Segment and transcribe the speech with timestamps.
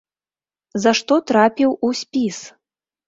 [0.85, 2.37] За што трапіў у спіс?